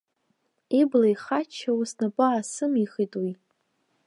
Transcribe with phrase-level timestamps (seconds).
[0.79, 3.31] Ибла ихаччауа снапы аасымихит уи.